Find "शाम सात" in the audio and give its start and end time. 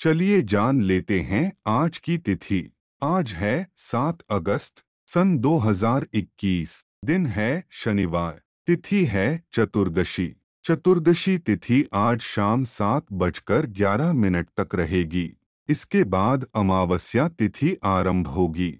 12.20-13.06